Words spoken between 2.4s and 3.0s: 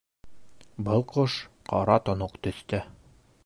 төҫтә.